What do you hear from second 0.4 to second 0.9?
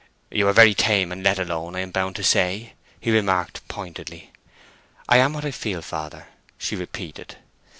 are very